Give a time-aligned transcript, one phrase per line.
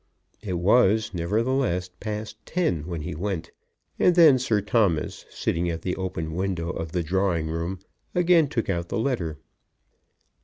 [0.41, 3.51] It was, nevertheless, past ten when he went;
[3.99, 7.77] and then Sir Thomas, sitting at the open window of the drawing room,
[8.15, 9.37] again took out the letter.